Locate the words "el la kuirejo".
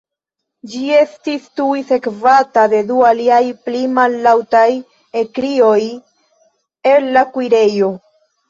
6.95-7.97